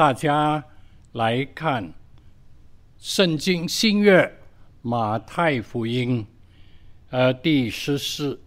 [0.00, 0.64] 大家
[1.12, 1.88] 来看
[2.98, 4.22] 《圣经新约》
[4.80, 6.26] 马太福音，
[7.10, 8.40] 呃，第十四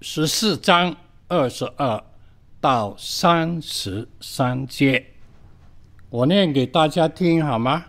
[0.00, 2.04] 十四章二十二
[2.60, 5.04] 到三十三节，
[6.10, 7.86] 我念给大家听好吗？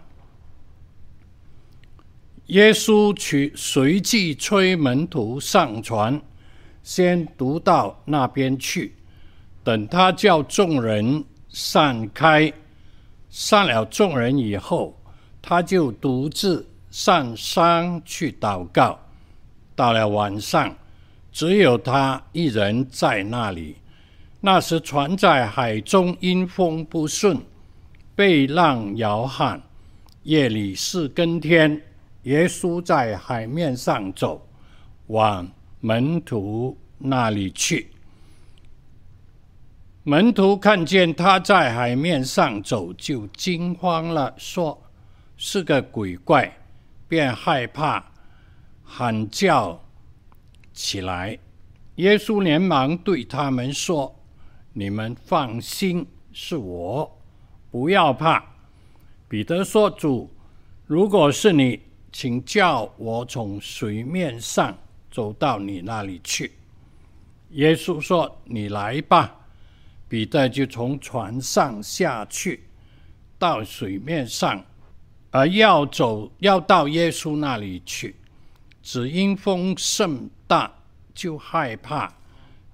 [2.47, 6.19] 耶稣去随即催门徒上船，
[6.81, 8.95] 先读到那边去，
[9.63, 12.51] 等他叫众人散开，
[13.29, 14.95] 散了众人以后，
[15.41, 18.99] 他就独自上山去祷告。
[19.75, 20.75] 到了晚上，
[21.31, 23.75] 只有他一人在那里。
[24.41, 27.37] 那时船在海中，因风不顺，
[28.15, 29.61] 被浪摇撼。
[30.23, 31.81] 夜里四更天。
[32.23, 34.45] 耶稣在海面上走，
[35.07, 37.89] 往门徒那里去。
[40.03, 44.81] 门徒看见他在海面上走，就惊慌了，说
[45.37, 46.57] 是个鬼怪，
[47.07, 48.03] 便害怕，
[48.83, 49.81] 喊叫
[50.73, 51.37] 起来。
[51.95, 54.15] 耶稣连忙对他们说
[54.73, 57.19] ：“你们放心，是我，
[57.69, 58.43] 不要怕。”
[59.27, 60.29] 彼得说：“主，
[60.85, 64.75] 如果是你。”请叫我从水面上
[65.11, 66.51] 走到你那里去。
[67.51, 69.38] 耶稣说：“你来吧。”
[70.09, 72.65] 彼得就从船上下去，
[73.37, 74.65] 到水面上，
[75.31, 78.15] 而要走，要到耶稣那里去，
[78.81, 80.73] 只因风甚大，
[81.13, 82.11] 就害怕，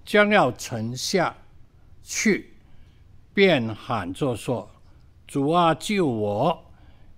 [0.04, 1.36] 将要沉下
[2.02, 2.54] 去，
[3.34, 4.68] 便喊着说
[5.28, 6.66] ：“主啊，救我！”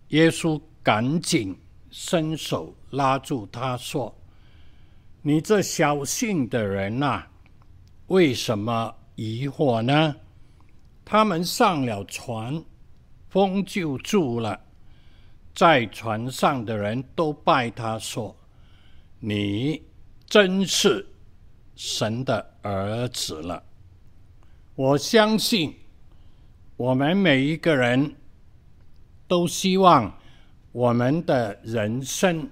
[0.10, 1.56] 耶稣赶紧。
[1.90, 4.14] 伸手拉住他说
[5.24, 7.26] ：“你这小信的人呐、
[8.08, 10.16] 为什么疑惑呢？”
[11.04, 12.64] 他们上了船，
[13.28, 14.62] 风就住了。
[15.54, 18.36] 在船上的人都拜他说
[19.20, 19.82] ：“你
[20.26, 21.06] 真是
[21.76, 23.64] 神的儿子了。”
[24.76, 25.76] 我相信，
[26.76, 28.16] 我们每一个人
[29.28, 30.14] 都希望。
[30.74, 32.48] 我们的人生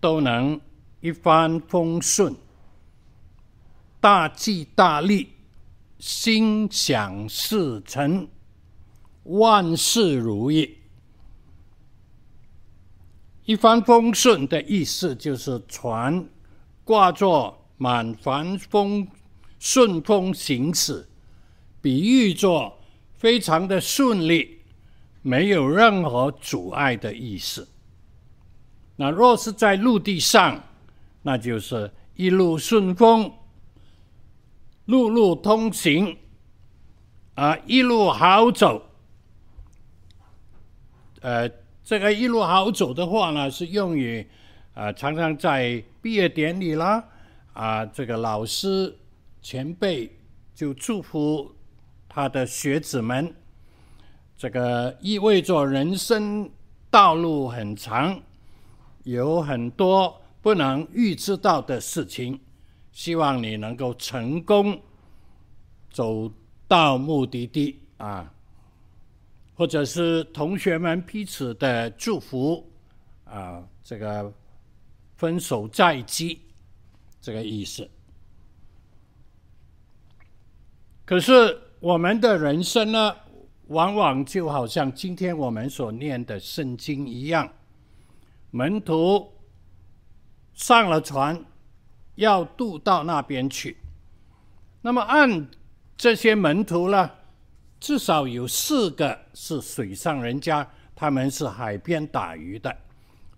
[0.00, 0.58] 都能
[1.00, 2.34] 一帆风顺、
[4.00, 5.28] 大吉大利、
[5.98, 8.28] 心想事成、
[9.24, 10.78] 万事如意。
[13.44, 16.28] 一帆风顺的意思就是船
[16.84, 19.08] 挂着满帆风
[19.58, 21.08] 顺风行驶，
[21.80, 22.78] 比喻作
[23.16, 24.56] 非常的顺利。
[25.20, 27.68] 没有任何阻碍的意思。
[28.96, 30.62] 那若是在陆地上，
[31.22, 33.30] 那就是一路顺风，
[34.88, 36.16] 路路通行，
[37.34, 38.82] 啊，一路好走。
[41.20, 41.46] 呃，
[41.84, 44.26] 这个一路好走的话呢，是用于
[44.72, 47.04] 啊，常常在毕业典礼啦，
[47.52, 48.96] 啊，这个老师
[49.42, 50.10] 前辈
[50.54, 51.54] 就祝福
[52.08, 53.34] 他的学子们。
[54.38, 56.48] 这个意味着人生
[56.90, 58.18] 道路很长，
[59.02, 62.40] 有很多不能预知到的事情。
[62.92, 64.80] 希望你能够成功
[65.90, 66.30] 走
[66.66, 68.32] 到目的地啊，
[69.54, 72.68] 或者是同学们彼此的祝福
[73.24, 74.32] 啊，这个
[75.16, 76.40] 分手在即，
[77.20, 77.88] 这个意思。
[81.04, 83.16] 可是我们的人生呢？
[83.68, 87.52] 往往就好像今天我们所念的圣经一样，
[88.50, 89.30] 门徒
[90.54, 91.44] 上了船，
[92.18, 93.76] 要渡到那边去。
[94.82, 95.48] 那么按
[95.96, 97.10] 这些门徒呢，
[97.80, 102.76] 至少有四个是水上人家，他们是海边打鱼的，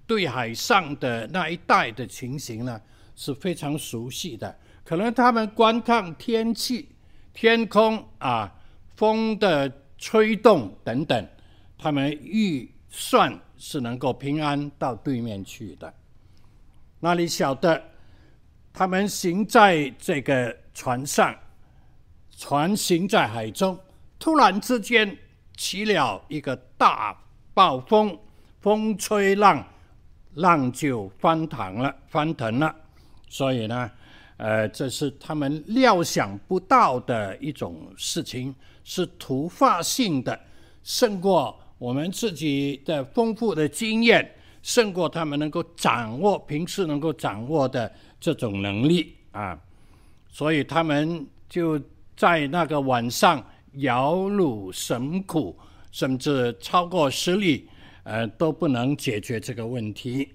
[0.06, 2.80] 对海上的那一带的情形呢
[3.14, 4.54] 是非常熟悉的。
[4.84, 6.88] 可能他们观看天气、
[7.32, 8.52] 天空啊，
[8.96, 9.72] 风的。
[10.02, 11.28] 吹动等等，
[11.76, 15.92] 他们预算是能够平安到对面去的。
[17.00, 17.84] 那你晓得，
[18.72, 21.34] 他们行在这个船上，
[22.36, 23.78] 船行在海中，
[24.18, 25.16] 突然之间
[25.56, 27.16] 起了一个大
[27.52, 28.18] 暴风，
[28.60, 29.66] 风吹浪，
[30.34, 32.74] 浪就翻腾了，翻腾了。
[33.28, 33.90] 所以呢，
[34.36, 38.54] 呃，这是他们料想不到的一种事情。
[38.82, 40.40] 是突发性的，
[40.82, 47.90] 胜过我们自己的丰富的经验，胜过他们能够掌握平时能够掌握的
[48.20, 49.58] 这种能力啊！
[50.28, 51.80] 所以他们就
[52.16, 55.58] 在那个晚上摇橹神苦，
[55.90, 57.68] 甚至超过十里，
[58.04, 60.32] 呃，都不能解决这个问题。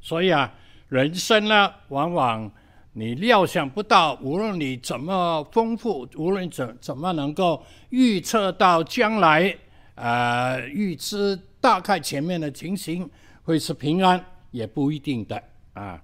[0.00, 0.52] 所以啊，
[0.88, 2.50] 人生呢，往往
[2.92, 9.56] 你料想不到，无论你怎么丰富，无论怎怎么能够预测到将来，
[9.94, 13.08] 呃，预知大概前面的情形
[13.50, 15.42] 会是平安，也不一定的
[15.72, 16.00] 啊。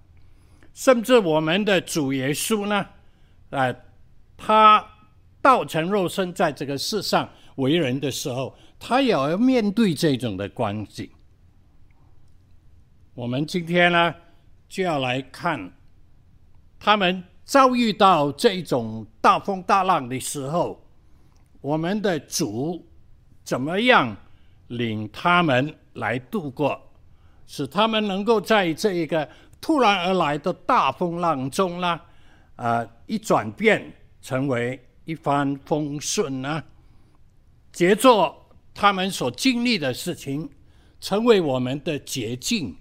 [0.75, 2.85] 甚至我们的主耶稣呢，
[3.51, 3.73] 啊，
[4.37, 4.85] 他
[5.41, 11.13] 道成肉身在这个世上为人的时候，他也要面对这种的关系。
[13.15, 14.13] 我们今天呢，
[14.69, 15.73] 就要来看
[16.81, 20.83] 他们遭遇到这种大风大浪的时候，
[21.61, 22.85] 我们的主
[23.45, 24.17] 怎么样
[24.67, 26.79] 领他们来度过，
[27.47, 29.29] 使他们能够在这一个。
[29.59, 31.99] 突然而来的大风浪中呢，
[32.57, 33.91] 呃，一转变
[34.21, 36.63] 成为一帆风顺呢，
[37.73, 40.49] 杰作他们所经历的事情，
[41.01, 42.77] 成为我们的捷径。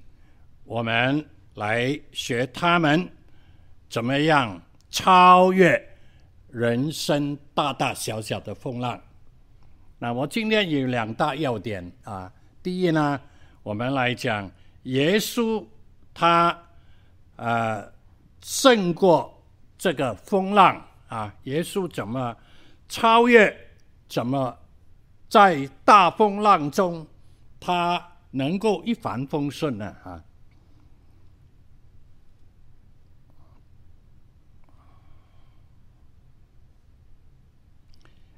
[0.66, 1.26] 我们
[1.56, 3.10] 来学他们
[3.90, 5.82] 怎么样超越
[6.50, 9.02] 人生大大小小的风浪。
[9.98, 12.32] 那我今天有两大要点啊，
[12.62, 13.20] 第一呢，
[13.64, 14.52] 我们来讲
[14.86, 15.64] 耶稣
[16.14, 16.62] 他。
[17.38, 17.92] 呃，
[18.42, 19.44] 胜过
[19.78, 21.36] 这个风浪啊！
[21.44, 22.34] 耶稣怎么
[22.88, 23.54] 超越？
[24.08, 24.58] 怎么
[25.28, 27.06] 在大风浪中，
[27.60, 28.02] 他
[28.32, 29.94] 能够一帆风顺呢？
[30.06, 30.24] 啊！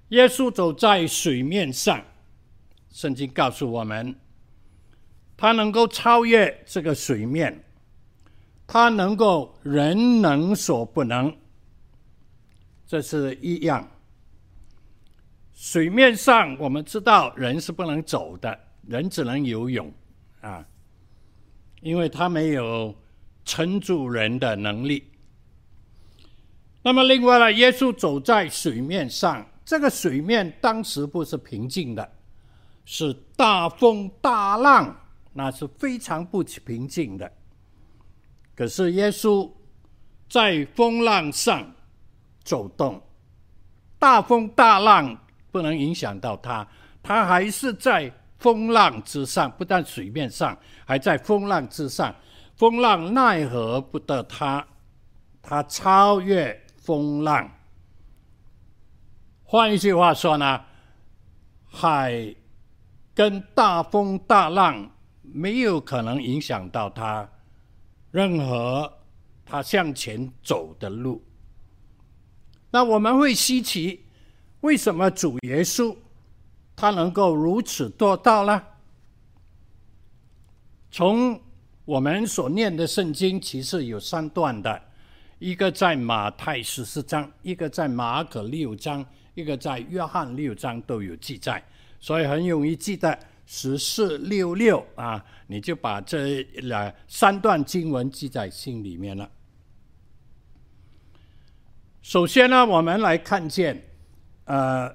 [0.08, 2.04] 耶稣走在水面上，
[2.90, 4.16] 圣经告诉我们，
[5.38, 7.64] 他能够超越这个水面。
[8.70, 11.34] 他能够人能所不能，
[12.86, 13.90] 这是一样。
[15.54, 19.90] 水面上我们知道人是不能走的，人只能游泳
[20.42, 20.66] 啊，
[21.80, 22.94] 因为他没有
[23.46, 25.10] 撑住人的能力。
[26.82, 32.12] 那么另外呢，耶稣走在水面上，这个水面当时不是平静的，
[32.84, 34.94] 是大风大浪，
[35.38, 37.32] 那是非常不平静的。
[38.56, 39.48] 可是耶稣
[40.28, 41.72] 在风浪上
[42.44, 43.00] 走动，
[44.00, 45.16] 大风大浪
[45.52, 46.68] 不能影响到他，
[47.04, 50.58] 他还是在风浪之上，不但水面上，
[50.88, 52.16] 还在风浪之上，
[52.56, 54.66] 风浪奈何不得他，
[55.44, 57.48] 他超越风浪。
[59.44, 60.66] 换一句话说呢，
[61.70, 62.36] 海
[63.14, 64.90] 跟大风大浪
[65.32, 67.30] 没有可能影响到他。
[68.12, 68.92] 任何
[69.46, 71.22] 他向前走的路，
[72.72, 74.06] 那我们会稀奇，
[74.62, 75.96] 为什么主耶稣
[76.76, 78.64] 他能够如此做到呢？
[80.90, 81.40] 从
[81.84, 84.82] 我们所念的圣经，其实有三段的，
[85.38, 91.64] 一个在马太十四章，一个在马可六章，一个在约翰六章都有记载，
[92.00, 93.20] 所以很容易记得。
[93.50, 99.32] 十四六六啊，你就把这两三段经文记在心里面了。
[102.02, 103.82] 首先呢，我们来看见，
[104.44, 104.94] 呃，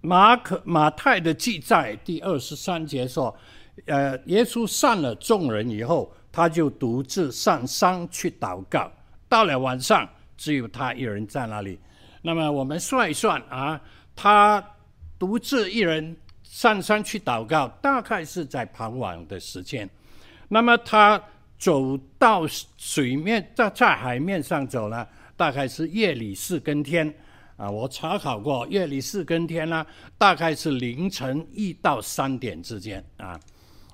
[0.00, 3.36] 马可马太的记载第二十三节说，
[3.84, 8.90] 呃，耶稣散了众人以后，他就独自上山去祷告。
[9.28, 10.08] 到了晚上，
[10.38, 11.78] 只有他一人在那里。
[12.22, 13.78] 那么我们算一算啊，
[14.16, 14.64] 他
[15.18, 16.16] 独自一人。
[16.50, 19.88] 上山去祷告，大概是在傍晚的时间。
[20.48, 21.22] 那么他
[21.58, 22.46] 走到
[22.78, 27.14] 水面，在在海面上走呢，大概是夜里四更天。
[27.58, 29.86] 啊，我查考过，夜里四更天呢，
[30.16, 33.38] 大概是凌晨一到三点之间啊。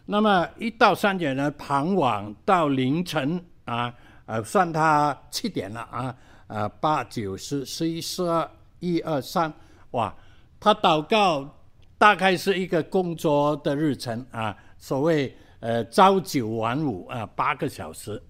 [0.06, 3.92] 那么一到三点呢，傍晚到凌晨啊，
[4.26, 9.52] 呃，算他七点了啊，呃，八九十十一十二一二三，
[9.90, 10.14] 哇，
[10.60, 11.52] 他祷告。
[12.04, 18.22] 大概是一个工作的日程啊，所谓呃朝九晚五啊，八个小时，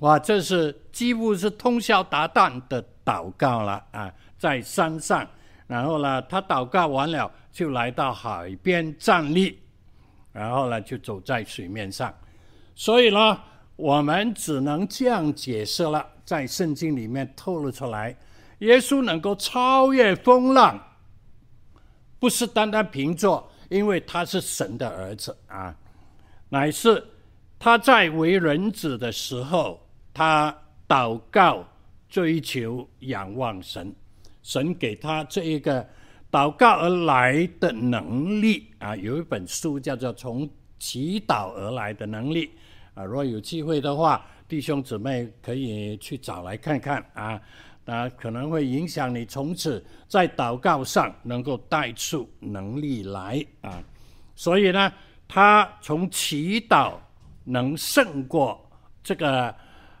[0.00, 5.26] 哇，这是几乎是通宵达旦的祷告了啊，在山上，
[5.68, 9.58] 然后呢，他祷告完了就来到海边站立，
[10.30, 12.14] 然后呢就走在水面上，
[12.74, 13.40] 所以呢，
[13.76, 18.14] 我们只能这样解释了，在圣经里面透露出来，
[18.58, 20.78] 耶稣能够超越风浪。
[22.20, 25.74] 不是单单凭着，因为他是神的儿子啊，
[26.50, 27.02] 乃是
[27.58, 29.80] 他在为人子的时候，
[30.12, 31.66] 他祷告、
[32.08, 33.92] 追求、仰望神，
[34.42, 35.88] 神给他这一个
[36.30, 38.94] 祷告而来的能力啊。
[38.94, 40.48] 有一本书叫做《从
[40.78, 42.46] 祈祷而来的能力》
[42.94, 47.40] 啊，如果有机会的话，弟兄姊妹可以去找来看看啊。
[47.84, 53.82] 那可能会影响你从此在祷告上能够带出能力来啊。
[54.34, 54.92] 所以呢，
[55.28, 56.94] 他从祈祷
[57.44, 58.70] 能胜过
[59.02, 59.54] 这个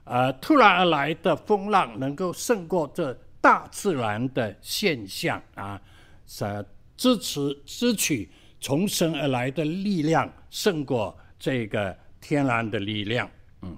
[0.04, 5.80] 呃突然而来的风浪，能够胜过这大自然的现象啊，
[6.26, 6.64] 是
[6.96, 13.28] 支持支取从神而来的力量，胜过这个天然的力量。
[13.62, 13.76] 嗯，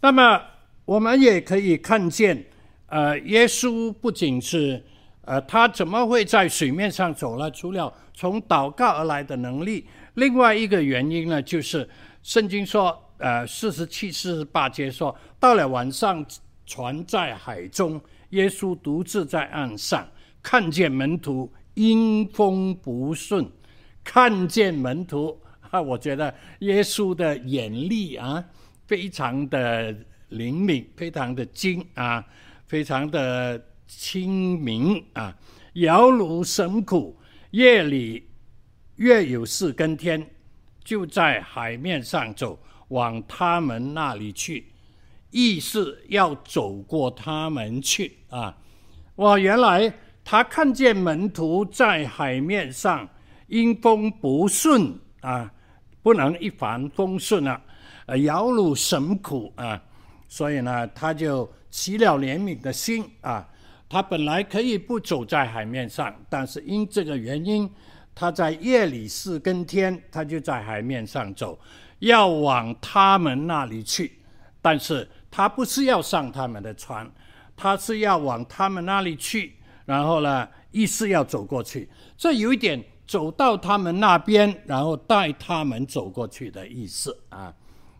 [0.00, 0.42] 那么
[0.86, 2.42] 我们也可以看见，
[2.86, 4.82] 呃，耶稣不仅是
[5.20, 7.50] 呃，他怎么会在水面上走了？
[7.50, 11.86] 除了从祷告而来的能力，另外一个原因呢，就是
[12.22, 16.24] 圣经说，呃，四十七、四十八节说，到了晚上。
[16.68, 18.00] 船在海中，
[18.30, 20.04] 耶稣独自在岸上，
[20.42, 23.48] 看见门徒因风不顺，
[24.02, 25.40] 看见门徒
[25.70, 28.44] 啊，我觉得耶稣的眼力啊，
[28.84, 29.94] 非常的
[30.28, 32.24] 灵敏，非常的精啊，
[32.66, 35.36] 非常的清明啊。
[35.74, 37.16] 摇櫓神苦，
[37.50, 38.26] 夜里
[38.96, 40.26] 月有四更天，
[40.82, 44.66] 就在海面上走，往他们那里去。
[45.30, 48.56] 意是要走过他们去啊！
[49.16, 49.92] 哇，原来
[50.24, 53.06] 他看见门徒在海面上，
[53.48, 55.52] 因风不顺啊，
[56.02, 57.60] 不能一帆风顺啊，
[58.22, 59.82] 摇櫓甚苦啊，
[60.28, 63.48] 所以呢，他就起了怜悯的心啊。
[63.88, 67.70] 他本来可以不走在海面上，但是因这个原因，
[68.14, 71.58] 他在夜里四更天，他就在海面上走，
[72.00, 74.18] 要往他们那里去，
[74.60, 75.08] 但是。
[75.28, 77.06] 他不是要上他们的船，
[77.54, 79.52] 他是要往他们那里去，
[79.84, 81.86] 然后呢，意思要走过去。
[82.16, 87.52] 这有一点走到他们那边，然后带他们走过去的意思啊。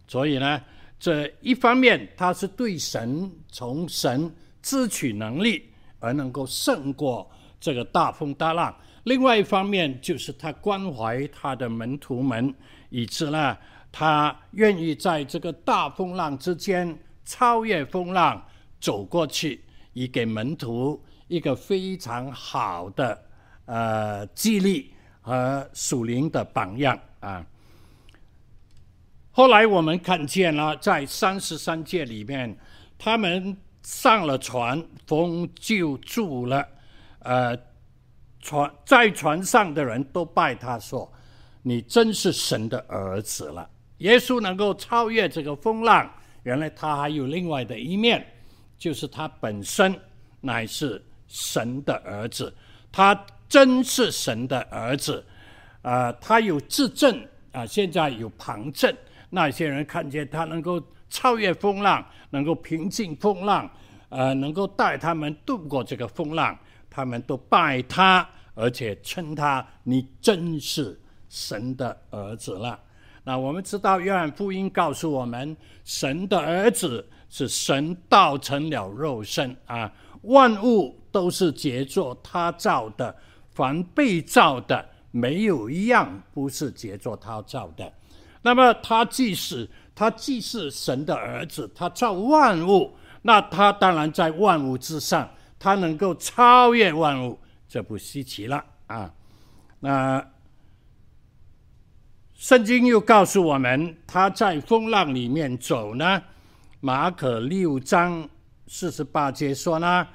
[0.08, 0.58] 所以呢，
[0.98, 8.72] 这一方面他是对神从神支取能力，而能够胜过这个大风大浪；
[9.04, 12.54] 另外一方面就是他关怀他的门徒们，
[12.90, 13.56] 以致呢，
[13.90, 16.98] 他愿意在这个大风浪之间。
[17.28, 18.40] 超越风浪
[18.78, 19.60] 走过去，
[19.94, 23.20] 以给门徒一个非常好的
[23.64, 27.44] 呃激励和属灵的榜样啊。
[29.36, 32.56] 后来我们看见了，在三十三节里面，
[32.96, 36.66] 他们上了船，风就住了。
[37.18, 37.54] 呃，
[38.40, 41.12] 船在船上的人都拜他说
[41.60, 46.10] ：“你真是神的儿子了。”耶稣能够超越这个风浪。
[46.44, 48.26] 原来他还有另外的一面，
[48.78, 49.94] 就是他本身
[50.40, 52.50] 乃是神的儿子，
[52.90, 53.14] 他
[53.46, 55.22] 真是神的儿子，
[55.82, 58.96] 呃，他有自证啊，现在有旁证，
[59.30, 63.70] 那些人看见他能够超越风浪，能够平静风浪，
[64.08, 72.78] 呃，能够带他们度过这个风浪，他们都拜他，而且称他，你真是神的儿子了。
[73.24, 79.92] 那我们知道，约翰福音告诉我们，神的儿子是神道成了肉身啊，
[80.22, 83.14] 万物都是杰作他造的，
[83.50, 87.92] 凡被造的，没有一样不是杰作他造的。
[88.46, 97.36] 那么他既是他既是神的儿子，他造万物，那他当然在万物之上，他能够超越万物，
[97.68, 99.12] 这不稀奇了啊。
[99.80, 100.24] 那。
[102.38, 106.22] 圣经又告诉我们，他在风浪里面走呢。
[106.80, 108.28] 马可六章
[108.66, 110.06] 四十八节说呢，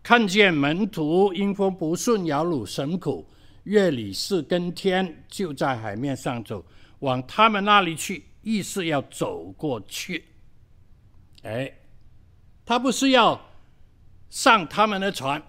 [0.00, 3.26] 看见门徒因风不顺，摇橹神苦，
[3.64, 6.64] 夜里四更天，就在海面上走，
[7.04, 10.24] 往他们那里去，意思要走过去。
[11.42, 11.72] 哎，
[12.64, 13.38] 他不是要
[14.30, 15.42] 上他们的船，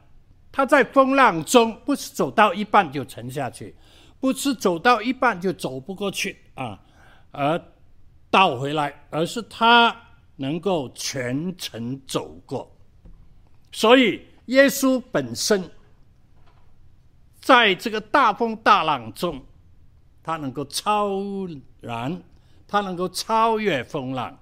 [0.52, 3.76] 他在风浪中，不是走到一半就沉下去。
[4.20, 6.82] 不是走到一半就走不过去啊，
[7.32, 7.62] 而
[8.32, 9.96] 倒回来，而是他
[10.38, 12.76] 能够全程走过。
[13.72, 15.70] 所以耶稣本身
[17.40, 19.46] 在这个大风大浪中，
[20.26, 21.22] 它能够超
[21.82, 22.24] 然，
[22.68, 24.40] 它能够超越风浪，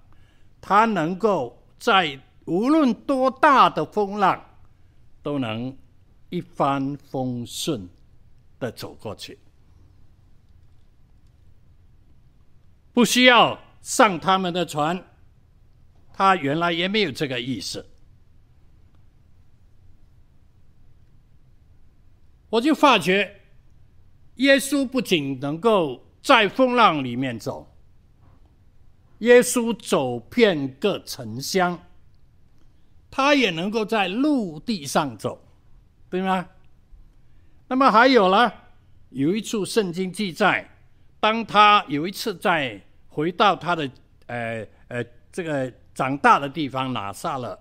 [0.62, 4.42] 它能够在无论多大的风浪，
[5.22, 5.78] 都能
[6.30, 7.90] 一帆风顺
[8.62, 9.38] 的走过去，
[12.94, 15.06] 不需要上他们的船。
[16.14, 17.86] 他原来也没有这个意思，
[22.52, 23.42] 我就发觉
[24.36, 27.76] 耶稣不仅能够在风浪里面走，
[29.20, 31.80] 耶稣走遍各城乡，
[33.12, 35.40] 他也能够在陆地上走，
[36.10, 36.50] 对吗？
[37.68, 38.52] 那么还有呢，
[39.10, 40.68] 有一处圣经记载，
[41.20, 43.90] 当他有一次在回到他的
[44.28, 47.58] 呃呃这个长大的地方拿撒勒，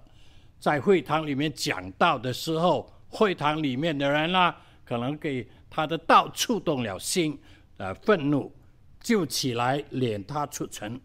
[0.59, 7.39] 在会堂里面讲道的时候，会堂里面的人呢，可能给他的道触动了心，
[7.77, 8.53] 呃，愤怒，
[9.01, 11.01] 就起来撵他出城。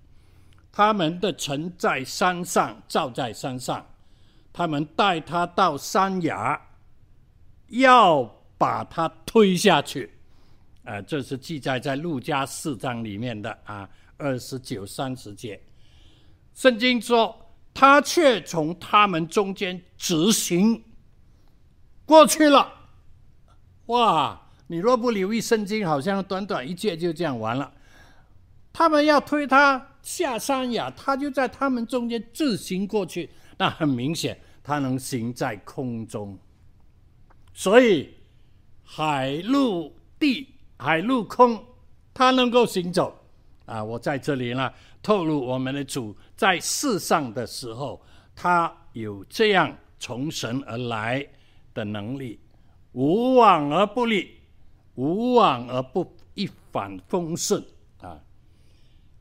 [0.72, 3.86] 他们的城在山上，造在山上，
[4.54, 6.62] 他们带他到山崖，
[7.70, 8.24] 要
[8.58, 10.12] 把他推下去。
[10.84, 15.60] 呃，这是记载在路加四章里面的啊，二十九、三十节。
[16.54, 17.36] 圣经说，
[17.74, 20.84] 他却从他们中间直行
[22.06, 22.77] 过去了。
[23.88, 24.42] 哇！
[24.70, 27.72] 你若不留意圣经，好像短短一节就这样完了。
[28.74, 33.30] 他们要推他下山崖，他就在他们中间自行过去。
[33.58, 36.38] 那很明显，他能行在空中。
[37.54, 38.14] 所以
[38.84, 41.64] 海陆地、海陆空，
[42.14, 43.18] 他能够行走。
[43.66, 44.70] 啊，我在这里呢，
[45.02, 48.02] 透露我们的主在世上的时候，
[48.36, 51.26] 他有这样从神而来
[51.74, 52.38] 的能力。
[52.94, 54.40] 无往而不利，
[54.96, 57.64] 无往而不一帆风顺
[58.02, 58.20] 啊！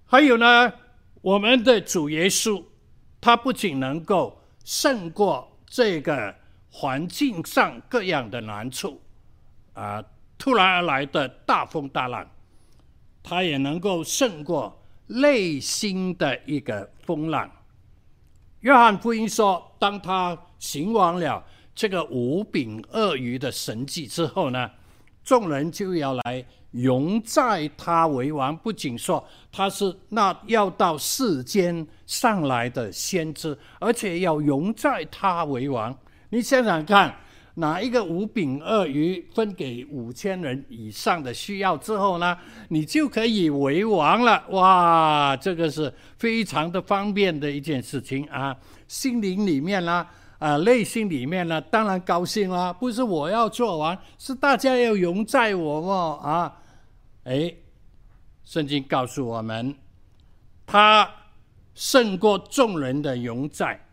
[0.07, 0.73] 还有呢，
[1.21, 2.63] 我们的主耶稣，
[3.21, 6.35] 他不仅能够胜过这个
[6.71, 9.01] 环境上各样的难处
[9.75, 10.03] 啊，
[10.39, 12.27] 突然而来的大风大浪，
[13.23, 17.51] 他也能够胜过内心的一个风浪。
[18.61, 21.45] 约翰福音说，当他行完了。
[21.77, 24.71] 这个五饼鳄鱼的神迹之后呢，
[25.23, 28.57] 众人就要来拥戴他为王。
[28.57, 35.95] 不仅说他是那要到世间上来的先知，而且要拥戴他为王。
[36.31, 37.15] 你想想看，
[37.57, 42.35] 哪一个五饼鳄鱼分给五千人以上的需要之后呢，
[42.71, 44.43] 你就可以为王了。
[44.49, 48.57] 哇，这个是非常的方便的一件事情啊！
[48.89, 50.07] 心灵里面呢。
[50.39, 52.73] 啊内心里面呢，当然高兴啦。
[52.73, 56.31] 不是我要做完，是大家要拥在我嘛。
[56.31, 56.63] 啊，
[57.25, 57.55] 哎，
[58.45, 59.75] 圣经告诉我们，
[60.67, 61.11] 他
[61.75, 63.87] 胜过众人的拥在，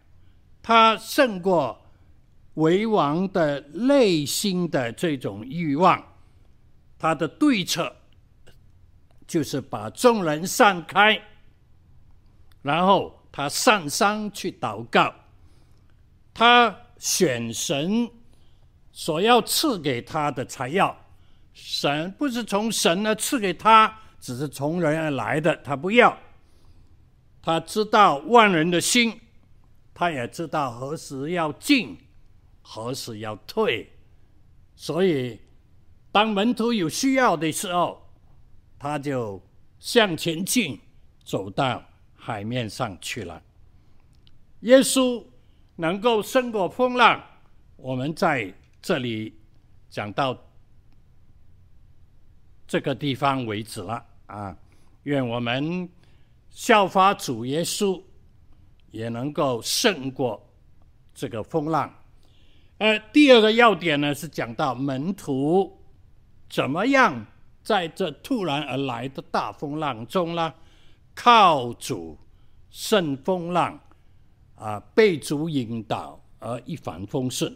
[0.62, 1.79] 他胜过
[2.56, 6.03] 为王的内心的这种欲望。
[6.99, 7.95] 他的对策
[9.27, 11.21] 就是把众人散开，
[12.62, 15.13] 然后他上山去祷告。
[16.33, 18.09] 他选神
[18.91, 20.95] 所要赐给他的才要，
[21.53, 26.17] 神不是从神而赐给他，只是从人而来的，他不要。
[27.41, 29.19] 他知道万人的心，
[29.93, 31.97] 他也知道何时要进，
[32.61, 33.91] 何时要退。
[34.75, 35.39] 所以，
[36.11, 38.09] 当门徒有需要的时候，
[38.79, 39.41] 他就
[39.77, 40.79] 向前进，
[41.23, 41.83] 走到
[42.15, 43.43] 海面上去了。
[44.61, 45.23] 耶稣。
[45.75, 47.21] 能够胜过风浪，
[47.75, 49.38] 我们在这里
[49.89, 50.38] 讲到
[52.67, 54.55] 这个地方为止了啊！
[55.03, 55.89] 愿我们
[56.49, 58.01] 效法主耶稣，
[58.91, 60.49] 也能够胜过
[61.13, 61.93] 这个风浪。
[62.77, 65.81] 呃，第二个要点呢，是讲到门徒
[66.49, 67.25] 怎么样
[67.63, 70.53] 在这突然而来的大风浪中呢，
[71.15, 72.17] 靠主
[72.69, 73.79] 胜风浪。
[74.55, 77.55] 啊，被主引导而一帆风顺。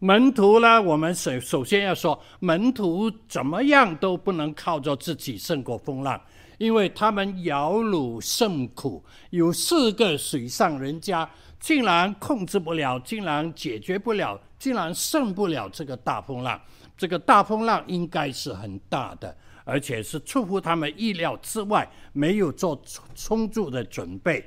[0.00, 6.20] 门徒呢，我们首首先要说，门徒怎么样都不能靠着自己胜过风浪，
[6.56, 11.28] 因为他们摇橹甚苦，有四个水上人家
[11.58, 16.60] 竟然控制不了，竟然解决不了，竟然胜不了这个大风浪。
[16.96, 22.80] 这个大风浪应该是很大的，而且是出乎他们意料之外，没有做
[23.16, 24.44] 充足的准备。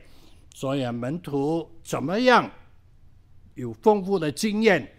[0.53, 2.49] 所以门徒怎么样
[3.55, 4.95] 有丰富的经验，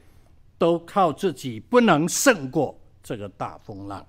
[0.59, 4.05] 都靠自己不能胜过这个大风浪。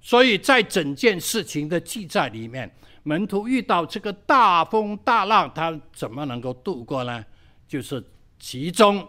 [0.00, 2.74] 所以在整件事情的记载里面，
[3.04, 7.24] 门徒遇到这个大风大浪，他怎么能够度过呢？
[7.68, 8.04] 就是
[8.38, 9.06] 其中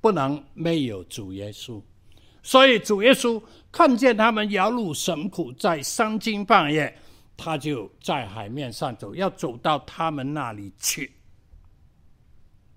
[0.00, 1.80] 不能没有主耶稣。
[2.42, 6.98] 所以主耶稣看见他们摇橹神苦，在三更半夜。
[7.36, 11.12] 他就在海面上走，要走到他们那里去，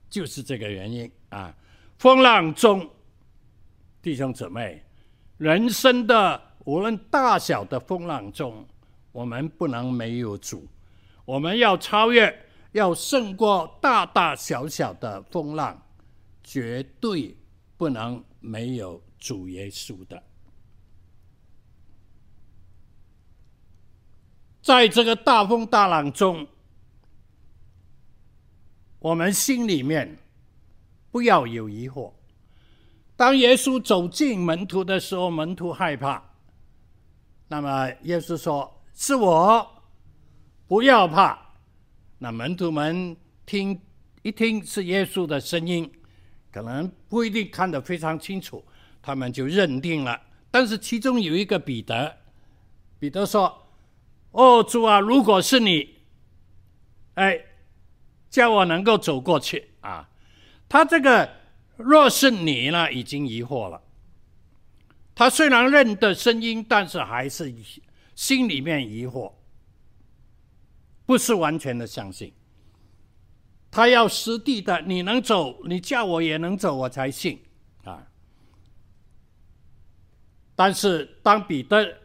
[0.09, 1.55] 就是这个原因啊。
[1.97, 2.89] 风浪中，
[4.01, 4.83] 弟兄姊妹，
[5.37, 8.67] 人生的无论大小的风浪中，
[9.11, 10.67] 我们不能没有主。
[11.25, 15.81] 我们要超越，要胜过大大小小的风浪，
[16.43, 17.37] 绝对
[17.77, 20.21] 不能没有主耶稣的。
[24.65, 26.47] 在这个大风大浪中，
[28.97, 30.17] 我们心里面
[31.11, 32.11] 不要有疑惑。
[33.15, 36.19] 当耶稣走近门徒的时候，门徒害怕。
[37.47, 39.83] 那么耶稣说：“是我。”
[40.65, 41.37] 不要怕，
[42.17, 43.79] 那门徒们听
[44.23, 45.87] 一听是耶稣的声音，
[46.51, 48.65] 可能不一定看得非常清楚，
[48.99, 50.19] 他们就认定了。
[50.49, 52.17] 但是其中有一个彼得，
[52.97, 53.55] 彼得说
[54.35, 55.95] ：“哦，主啊，如果是你，
[57.13, 57.39] 哎，
[58.29, 60.09] 叫我能够走过去啊。”
[60.67, 61.29] 他这个
[61.77, 63.81] 若是你呢，已经疑惑了。
[65.13, 67.53] 他虽然认得声音，但是还是
[68.13, 69.31] 心里面疑惑。
[71.05, 72.33] 不是完全的相信，
[73.71, 77.41] 他要实地的，你能走，你叫我也能走，我才信
[77.85, 78.05] 啊。
[80.55, 81.99] 但是当彼得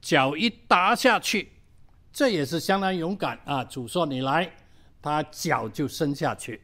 [0.00, 1.50] 脚一搭下去，
[2.14, 3.62] 这也是相当勇敢啊。
[3.64, 4.50] 主说你来，
[5.02, 6.62] 他脚就伸下去，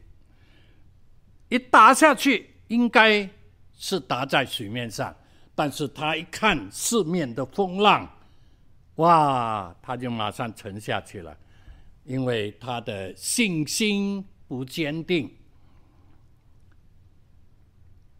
[1.49, 3.29] 一打下去应该
[3.77, 5.15] 是打在水面上，
[5.53, 8.09] 但是他一看四面的风浪，
[8.95, 11.37] 哇，他就马上沉下去了。
[12.03, 15.31] 因为他的信心不坚定，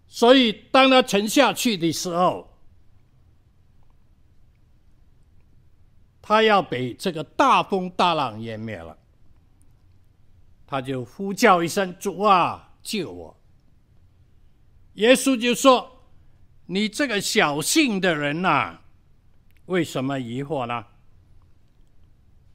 [0.06, 2.51] 所以当他沉下去的时候，
[6.32, 8.98] 他要被这个大风大浪淹灭了，
[10.66, 13.38] 他就呼叫一声：“主啊，救我！”
[14.96, 16.06] 耶稣就说
[16.68, 18.80] ：“你这个小信的人呐，
[19.66, 20.86] 为什么疑惑呢？”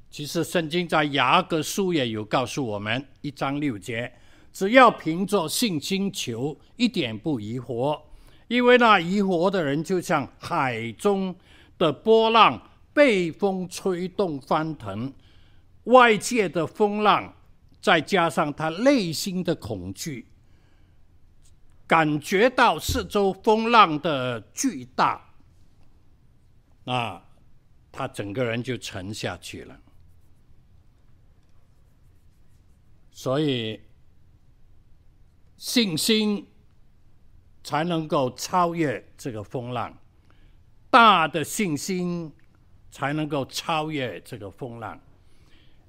[0.08, 4.10] 其实圣经在雅各书也有告诉我们，一章六节，
[4.54, 8.00] 只要凭着信心求，一点不疑惑，
[8.48, 11.36] 因为那疑惑的人就像海中
[11.76, 15.12] 的波浪，被风吹动翻腾，
[15.84, 17.36] 外界的风浪，
[17.78, 20.26] 再加上他内心的恐惧，
[21.86, 25.34] 感觉到四周风浪的巨大，
[26.86, 27.22] 啊，
[27.92, 29.78] 他整个人就沉下去了。
[33.10, 33.78] 所以，
[35.58, 36.46] 信心
[37.62, 39.98] 才能够超越这个风浪，
[40.90, 42.32] 大的信心
[42.96, 44.98] 才能够超越这个风浪。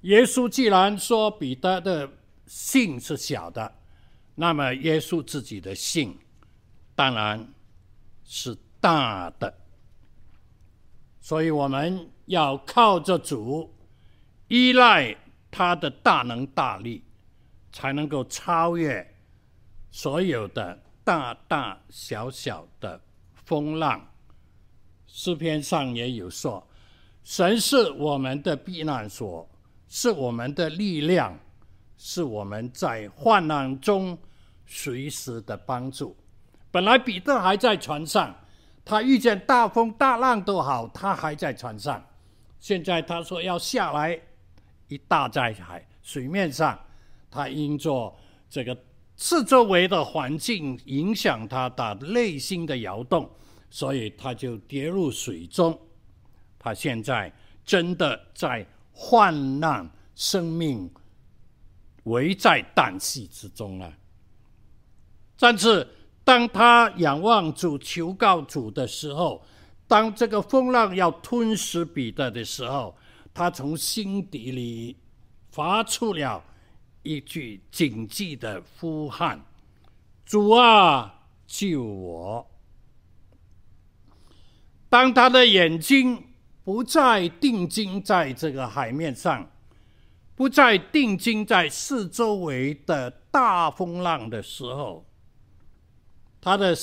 [0.02, 2.10] 耶稣既然说彼得的
[2.46, 3.74] 信是小的，
[4.36, 6.18] 那么耶稣自己的信
[6.96, 7.48] 当然
[8.26, 9.54] 是大的。
[11.22, 13.74] 所以我们要靠着主，
[14.50, 15.16] 依赖
[15.50, 17.04] 他的大能大力。
[17.70, 19.16] 才能够超越
[19.92, 23.00] 所有的大大小小的
[23.46, 24.10] 风浪。
[25.06, 26.67] 诗篇上也有说
[27.28, 29.46] ：“神是我们的避难所，
[29.90, 31.38] 是我们的力量，
[31.98, 34.18] 是我们在患难中
[34.66, 36.16] 随时的帮助。”
[36.72, 38.34] 本来彼得还在船上，
[38.86, 42.02] 他遇见大风大浪都好，他还在船上。
[42.62, 44.18] 现在他说要下来，
[44.88, 46.80] 一大在海水面上。
[47.30, 48.16] 他因着
[48.50, 48.76] 这个
[49.18, 53.30] 四周围的环境影响他的内心的摇动，
[53.70, 55.78] 所以他就跌入水中。
[56.68, 57.32] 他现在
[57.64, 60.92] 真的在患难、生命
[62.04, 63.90] 危在旦夕之中啊！
[65.40, 65.88] 但是
[66.26, 69.42] 当他仰望主、求告主的时候，
[69.88, 72.98] 当这个风浪要吞噬彼得的时候，
[73.34, 74.98] 他从心底里
[75.50, 76.44] 发出了。
[77.04, 79.42] 一句谨记的呼喊
[80.26, 82.46] ：“主啊，救我！”
[84.90, 86.27] 当他的眼睛
[86.68, 89.50] 不再定睛在这个海面上，
[90.36, 95.06] 不再定睛在四周围的大风浪的时候，
[96.42, 96.76] 他的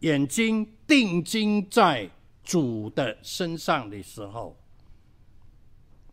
[0.00, 2.10] 眼睛定睛在
[2.42, 4.58] 主的身上的时候，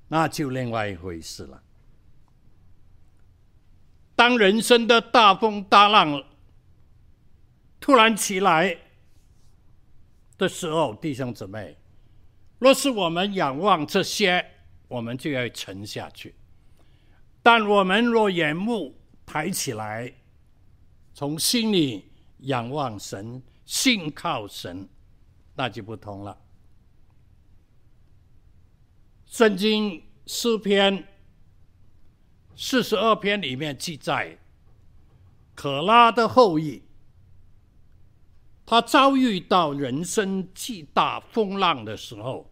[0.08, 1.64] 那就另外一回事了。
[4.16, 6.24] 当人生的大风大浪
[7.80, 8.78] 突然起来
[10.38, 11.76] 的时候，弟兄姊妹，
[12.66, 14.44] 若是我们仰望这些，
[14.88, 16.32] 我们就要沉下去；
[17.44, 20.12] 但我们若眼目抬起来，
[21.14, 24.90] 从心里仰望神，信靠神，
[25.54, 26.36] 那就不同了。
[29.28, 31.08] 圣经诗篇
[32.56, 34.40] 四十二篇里面记载，
[35.54, 36.82] 可拉的后裔，
[38.66, 42.52] 他遭遇到人生巨大风浪的时候，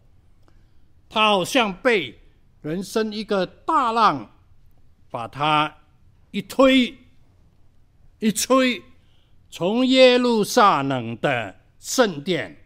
[1.14, 2.18] 他好像被
[2.60, 4.28] 人生一个大浪
[5.12, 5.72] 把他
[6.32, 6.92] 一推
[8.18, 8.82] 一吹，
[9.48, 12.64] 从耶路撒冷的圣殿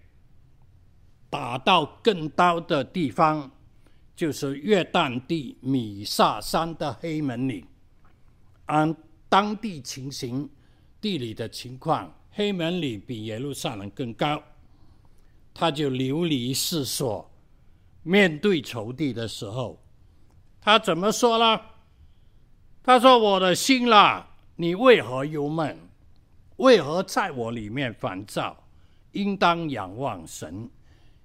[1.28, 3.50] 打到更高的地方，
[4.16, 7.62] 就是约旦地米萨山的黑门岭。
[8.64, 8.96] 按
[9.28, 10.48] 当地情形、
[11.02, 12.10] 地理的情况。
[12.30, 14.42] 黑门岭比耶路撒冷更高，
[15.52, 17.30] 他就流离失所，
[18.08, 19.78] 面对仇敌的时候，
[20.62, 21.60] 他怎么说呢？
[22.82, 25.78] 他说：“我的心啦，你为何忧闷？
[26.56, 28.64] 为何在我里面烦躁？
[29.12, 30.70] 应当仰望神，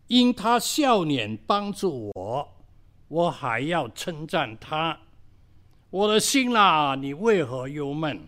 [0.08, 2.50] 因他笑脸帮助我，
[3.08, 5.00] 我还要称赞他。
[5.90, 8.28] 我的心啦，你为何忧闷？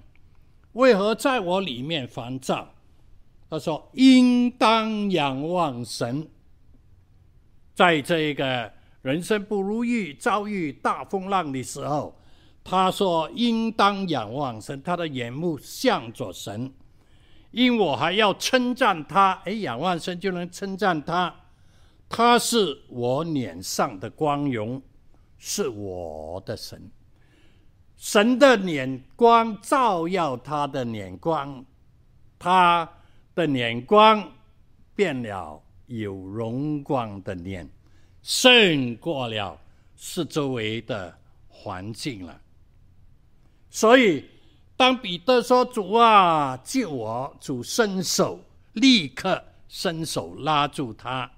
[0.71, 2.69] 为何在我里面烦躁？”
[3.51, 6.29] 他说：“应当仰望神。”
[7.75, 8.71] 在这一个
[9.03, 12.19] 人生不如意、遭遇大风浪的时候，
[12.63, 16.73] 他说：“应当仰望神。”他的眼目向着神，
[17.51, 19.33] 因我还要称赞他。
[19.45, 21.35] 哎，仰望神就能称赞他。
[22.09, 24.81] 他是我脸上的光荣，
[25.37, 26.89] 是我的神。
[27.97, 31.63] 神的脸光照耀他的脸光，
[32.39, 32.89] 他。
[33.35, 34.31] 的脸光
[34.95, 37.69] 变了有荣光的脸，
[38.21, 39.59] 胜过了
[39.95, 41.15] 四周围的
[41.47, 42.41] 环境了。
[43.69, 44.25] 所以，
[44.77, 48.39] 当彼得说：“主啊，救我！”主伸手，
[48.73, 51.29] 立刻伸手拉住他，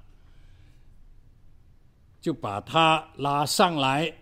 [2.21, 4.13] 就把他拉上来，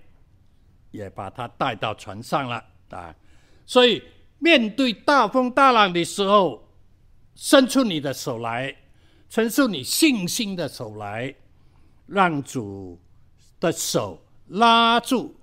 [0.92, 3.14] 也把他带到船上了啊。
[3.66, 4.02] 所以，
[4.40, 6.68] 面对大风大浪的时候，
[7.36, 8.76] 伸出你的手来，
[9.30, 11.36] 伸出你信心的手来，
[12.06, 13.00] 让主
[13.60, 15.36] 的手拉住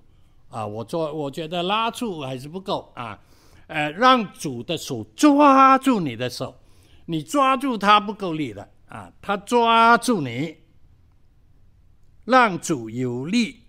[0.49, 0.65] 啊！
[0.65, 3.19] 我做，我觉得拉住还是不够啊！
[3.67, 6.55] 呃，让主的手抓住你的手，
[7.05, 10.57] 你抓住他不够力的啊，他抓住你，
[12.25, 13.61] 让主有力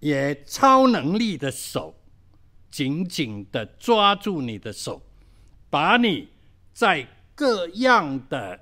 [0.00, 1.94] 也超能力的手
[2.70, 5.02] 紧紧的抓住你的手，
[5.70, 6.28] 把你。
[6.72, 8.60] 在各样的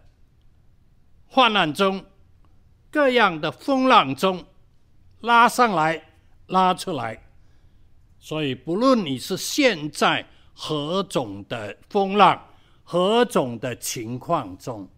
[1.36, 2.02] 患难中，
[2.90, 4.42] 各样的风浪中
[5.20, 6.02] 拉上来、
[6.46, 7.22] 拉出来。
[8.18, 12.42] 所以，不论你是现在何种的风浪、
[12.82, 14.88] 何种的情况中，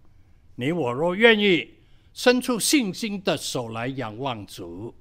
[0.55, 1.74] 你我若愿意
[2.14, 4.94] 伸出信心的手来仰望主，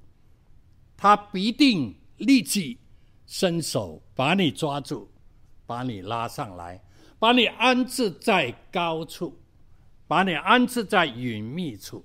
[0.96, 2.80] 他必定立即
[3.28, 5.08] 伸手把你抓住，
[5.68, 6.82] 把你拉上来。
[7.20, 9.38] 把你安置在高处，
[10.08, 12.04] 把你安置在隐秘处，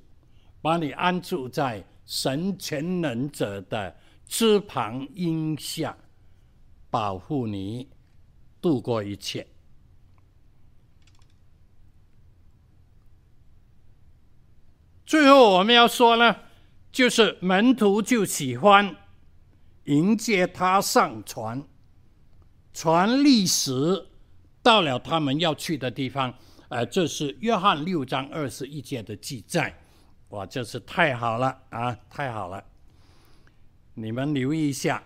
[0.62, 5.98] 把你安住在神全能者的翅膀荫下，
[6.92, 7.90] 保护你
[8.62, 9.48] 度过一切。
[15.06, 16.36] 最后我们要说呢，
[16.92, 18.96] 就是门徒就喜欢
[19.86, 21.64] 迎接他上船，
[22.74, 24.10] 船立时。
[24.64, 26.34] 到了他们要去的地方，
[26.74, 29.80] 呃，这是约翰六章二十一节的记载，
[30.30, 32.66] 哇，这是太好了啊，太好了！
[33.94, 35.04] 你们留意一下，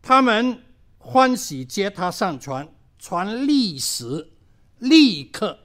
[0.00, 0.62] 他们
[0.98, 4.30] 欢喜接他上船，船立时
[4.78, 5.58] 立刻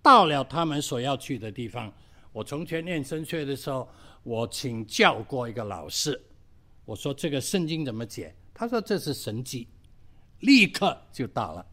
[0.00, 1.92] 到了他们所要去的地方。
[2.32, 3.86] 我从前念神学的时候，
[4.22, 6.18] 我请教过一个老师，
[6.86, 8.34] 我说这个圣经怎么解？
[8.54, 9.68] 他说这是神迹。
[10.40, 11.66] 立刻就到了。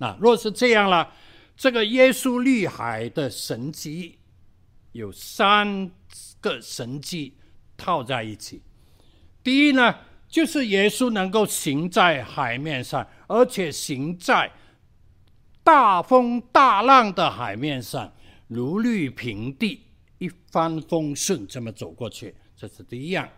[0.00, 1.12] 那若是这样了，
[1.54, 4.18] 这个耶稣绿海的神迹
[4.92, 5.90] 有三
[6.40, 7.36] 个神迹
[7.76, 8.62] 套在一起。
[9.42, 9.94] 第一呢，
[10.26, 14.50] 就是耶稣能够行在海面上，而且行在
[15.62, 18.10] 大风大浪的海面上，
[18.48, 19.82] 如履平地，
[20.16, 23.28] 一帆风顺这么走过去，这是第一样。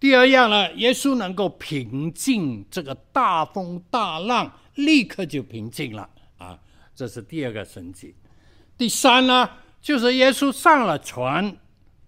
[0.00, 6.08] 第二样呢，耶稣能够平静这个大风大浪，立刻就平静了
[6.38, 6.58] 啊，
[6.94, 8.14] 这是第二个神迹。
[8.78, 9.50] 第三呢，
[9.82, 11.56] 就是耶稣上了船，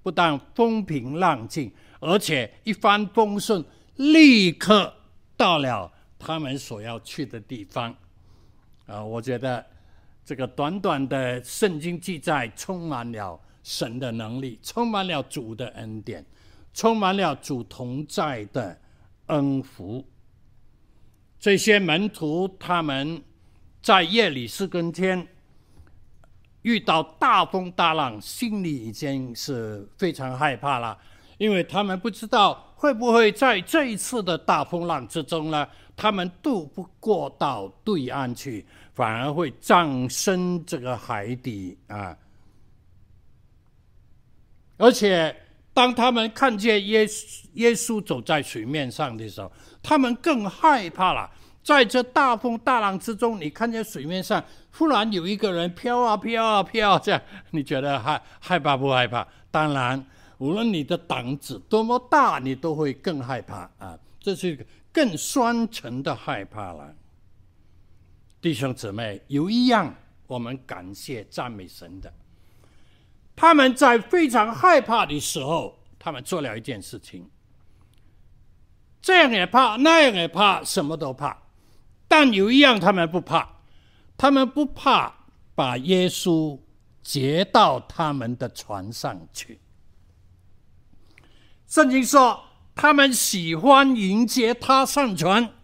[0.03, 3.65] 不但风平浪静，而且一帆风顺，
[3.97, 4.95] 立刻
[5.37, 7.95] 到了他们所要去的地方。
[8.87, 9.65] 啊，我觉得
[10.25, 16.25] 这个短短的圣经记载，充满了神的能力，充满了主的恩典，
[16.75, 18.79] 充满了主同在的
[19.27, 20.07] 恩福。
[21.41, 23.23] 这些门徒他们
[23.81, 25.27] 在夜里四更天
[26.63, 30.99] 遇到大风大浪，心里已经是非常害怕了，
[31.39, 42.17] 因为他们不知道会不会在这一次的大风浪之中呢，他们渡不过到对岸去，反而会葬身这个海底啊！
[44.77, 45.35] 而且
[45.73, 49.51] 当他们看见耶稣耶稣走在水面上的时候，
[49.83, 51.31] 他们更害怕了。
[51.63, 59.27] 在这大风大浪之中，你看见水面上忽然有一个人飘啊飘啊飘啊，这样你觉得害害怕不害怕？
[59.51, 60.03] 当然，
[60.39, 63.99] 无论你的胆子多么大，你都会更害怕啊！
[64.21, 66.95] 这是一个更双层的害怕了。
[68.41, 69.95] 弟兄姊妹，有一样
[70.27, 72.11] 我们感谢赞美神的，
[73.37, 77.29] 他们在非常害怕的时候，他们做了一件事情，
[79.09, 81.35] 这样也怕，那样也怕，什么都怕。
[82.07, 83.49] 但有一样，他们不怕，
[84.19, 85.11] 他们不怕
[85.55, 86.61] 把耶稣
[87.03, 89.61] 接到他们的船上去。
[91.67, 92.39] 圣经说，
[92.75, 95.55] 他们喜欢迎接他上船。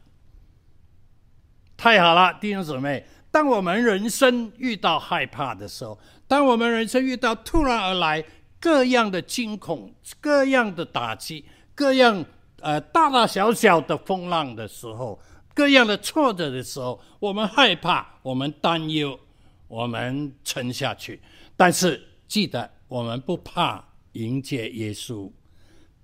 [1.77, 8.25] 太好了，弟兄姊妹，当我们人生遇到害怕的时候，当我们人生遇到突然而来
[8.59, 12.25] 各样的惊恐、各样的打击、各样
[12.65, 15.21] 呃大大小小的风浪的时候，
[15.55, 19.21] 各样的挫折的时候，我们害怕，我们担忧，
[19.69, 21.21] 我们沉下去。
[21.57, 25.31] 但是记得，我们不怕迎接耶稣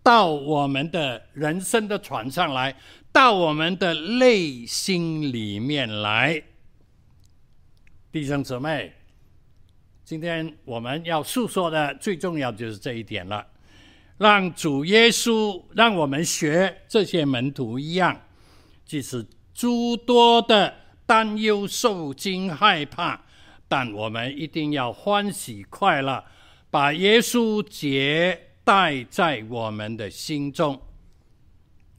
[0.02, 2.76] 到我们的人生的船上来，
[3.10, 6.42] 到我们的内心里面来。
[8.12, 8.92] 弟兄姊妹，
[10.04, 13.46] 今天我们要诉说的最重要就是这一点了，
[14.20, 18.20] 让主耶稣让我们学这些门徒一样，
[18.84, 19.26] 即使。
[19.52, 23.20] 诸多的担忧、受惊、害怕，
[23.68, 26.24] 但我们一定要欢喜快乐，
[26.70, 30.80] 把耶稣节带在我们的心中。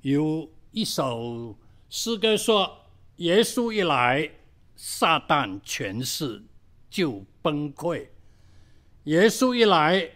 [0.01, 1.55] 有一首
[1.87, 4.27] 诗歌说：“耶稣一来，
[4.75, 6.41] 撒旦权势
[6.89, 8.07] 就崩溃；
[9.03, 10.09] 耶稣一来，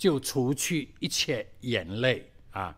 [0.00, 2.74] 就除去一切眼泪啊！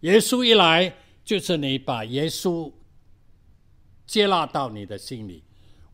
[0.00, 0.92] 耶稣一来，
[1.24, 2.72] 就是你把耶稣。”
[4.04, 5.44] 接纳到你的心里。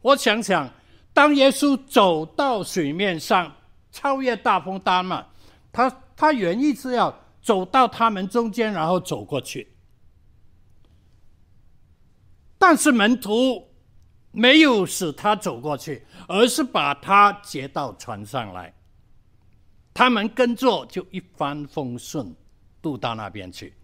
[0.00, 0.72] 我想想，
[1.12, 3.54] 当耶稣走到水面上，
[3.90, 5.30] 超越大风大浪，
[5.70, 9.74] 他他原意是要走到他们中间，然后走过去。
[12.58, 13.68] 但是门徒
[14.30, 18.74] 没有使他走过去，而是把他接到船上来。
[19.94, 22.34] 他们跟着就一帆风顺，
[22.80, 23.74] 渡到那边去。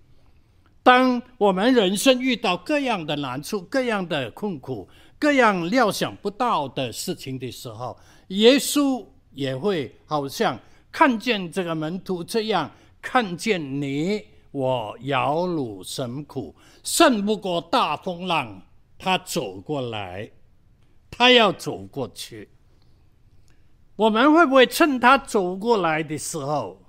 [0.83, 10.59] 当我们人生遇到各样的难处、各样的困苦、各样料想不到的事情的时候，耶稣也会好像
[10.91, 12.71] 看见这个门徒这样，
[13.03, 18.63] 看见你我摇橹神苦，胜不过大风浪，
[18.99, 20.31] 他走过来，
[21.11, 22.49] 他要走过去。
[23.99, 26.81] 我们会不会趁他走过来的时候，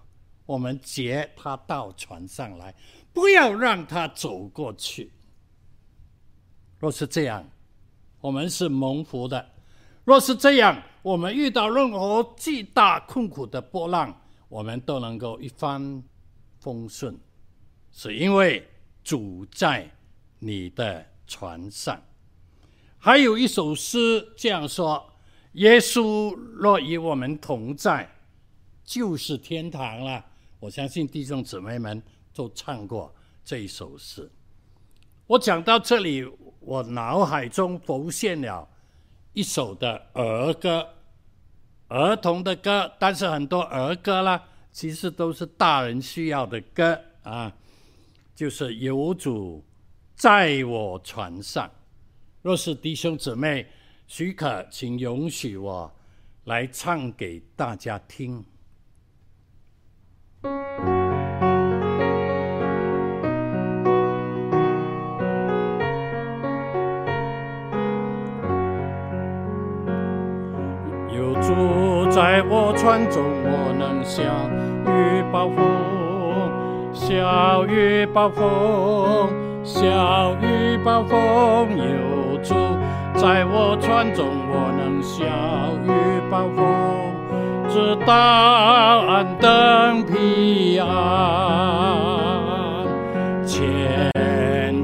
[0.45, 2.75] 我们接他到船上来？
[3.11, 5.11] 不要让他走过去。
[6.77, 7.49] 若是这样，
[8.21, 9.43] 我们是蒙福的；
[10.03, 14.15] 若是这样，我们遇到任何巨大困苦的波浪，
[14.47, 16.03] 我们都能够一帆
[16.59, 17.19] 风顺，
[17.91, 18.69] 是因为
[19.03, 19.89] 主在
[20.37, 21.99] 你的船上。
[22.99, 25.03] 还有一首诗这样说
[25.54, 28.10] ：“耶稣若与我们同在，
[28.83, 30.25] 就是天堂了。”
[30.60, 32.02] 我相信弟兄姊妹们。
[32.31, 34.31] 都唱过这一首诗。
[35.27, 36.25] 我讲到这里，
[36.62, 38.65] 我脑海中浮现了
[39.33, 40.87] 一首的儿歌，
[41.89, 42.89] 儿童的歌。
[42.97, 44.41] 但是很多儿歌啦，
[44.71, 47.52] 其实都是大人需要的歌啊。
[48.33, 49.65] 就是有主
[50.15, 51.69] 在我船上。
[52.41, 53.67] 若是弟兄姊妹
[54.10, 55.91] 许可，请允许我
[56.45, 58.43] 来唱给大家听。
[72.12, 74.23] 在我船中，我能笑
[74.91, 79.29] 语暴风，笑语暴风，
[79.63, 82.55] 笑语暴风，有主
[83.19, 85.25] 在我船中，我能笑
[85.83, 85.91] 雨
[86.31, 86.63] 暴风，
[87.67, 90.87] 直到岸登彼岸。
[93.45, 94.09] 前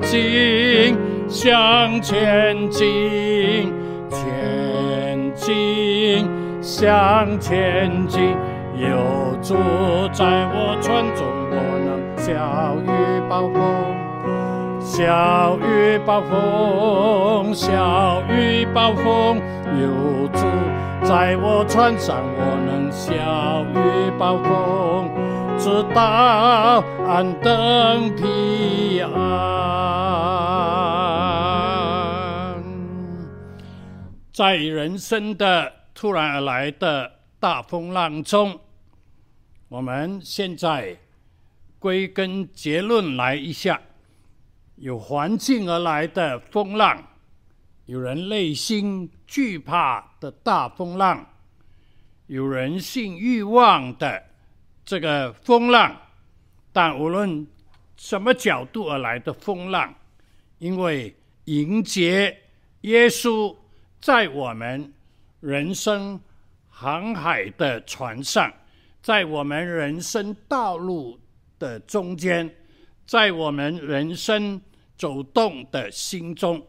[0.01, 0.97] 进，
[1.29, 3.71] 向前进，
[4.09, 6.29] 前进，
[6.61, 8.35] 向前进。
[8.77, 8.97] 有
[9.41, 9.55] 主
[10.11, 11.55] 在我船中，我
[11.85, 12.85] 能笑雨
[13.29, 14.04] 暴风。
[14.95, 19.41] 小雨暴风，小雨暴风，
[19.77, 20.39] 有主
[21.03, 23.11] 在我船上，我能小
[23.75, 25.11] 雨暴风，
[25.59, 29.11] 直到安登彼岸。
[34.31, 38.57] 在人生的突然而来的大风浪中，
[39.67, 40.95] 我们现在
[41.79, 43.81] 归根结论来一下。
[44.75, 47.01] 有环境而来的风浪，
[47.85, 51.25] 有人内心惧怕的大风浪，
[52.27, 54.21] 有人性欲望的
[54.83, 55.95] 这个风浪，
[56.73, 57.47] 但无论
[57.95, 59.93] 什么角度而来的风浪，
[60.57, 61.15] 因为
[61.45, 62.37] 迎接
[62.81, 63.55] 耶稣
[64.01, 64.93] 在我们
[65.39, 66.19] 人生
[66.69, 68.51] 航海的船上，
[69.01, 71.17] 在我们人生道路
[71.57, 72.53] 的中间。
[73.05, 74.59] 在我们人生
[74.97, 76.65] 走动的心中，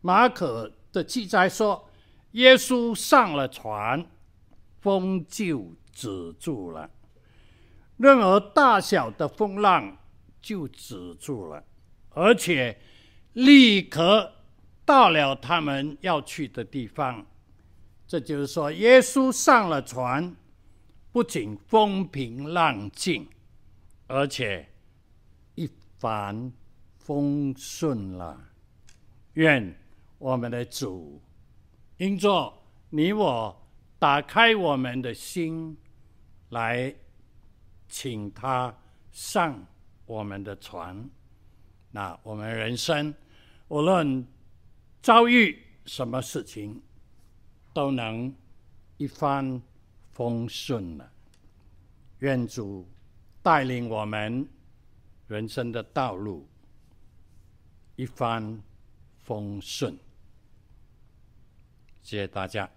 [0.00, 1.90] 马可的记载说，
[2.32, 4.06] 耶稣上了船，
[4.80, 6.88] 风就止住了，
[7.98, 9.98] 任何大小的风浪
[10.40, 11.62] 就止住了，
[12.14, 12.80] 而且
[13.34, 14.32] 立刻
[14.86, 17.26] 到了他们要去的地方。
[18.06, 20.34] 这就是说，耶稣上了船，
[21.12, 23.28] 不仅风平浪静，
[24.06, 24.69] 而且。
[26.00, 26.50] 帆
[26.96, 28.40] 风顺了，
[29.34, 29.78] 愿
[30.16, 31.20] 我们的主
[31.98, 32.50] 因着
[32.88, 33.54] 你我
[33.98, 35.76] 打开我们的心，
[36.48, 36.94] 来
[37.86, 38.74] 请他
[39.12, 39.62] 上
[40.06, 41.06] 我们的船。
[41.90, 43.14] 那我们人生
[43.68, 44.26] 无论
[45.02, 46.80] 遭遇什么事情，
[47.74, 48.34] 都能
[48.96, 49.60] 一帆
[50.12, 51.12] 风顺了。
[52.20, 52.88] 愿主
[53.42, 54.48] 带领我们。
[55.30, 56.44] 人生的道路
[57.94, 58.60] 一帆
[59.22, 59.96] 风顺，
[62.02, 62.68] 谢谢大家。